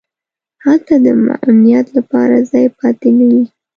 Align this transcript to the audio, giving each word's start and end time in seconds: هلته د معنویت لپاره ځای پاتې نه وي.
هلته 0.63 0.93
د 1.05 1.07
معنویت 1.25 1.87
لپاره 1.97 2.35
ځای 2.51 2.65
پاتې 2.77 3.09
نه 3.17 3.25
وي. 3.31 3.45